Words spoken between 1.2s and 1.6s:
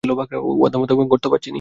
তো পাচ্ছেনই।